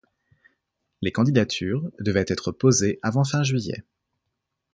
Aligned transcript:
Les 1.03 1.11
candidatures 1.11 1.83
devaient 1.99 2.25
être 2.27 2.51
posées 2.51 2.97
avant 3.03 3.23
fin 3.23 3.43
juillet. 3.43 3.83